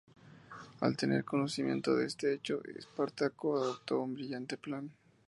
[0.79, 4.89] Al tener conocimiento de este hecho, Espartaco adoptó un brillante plan.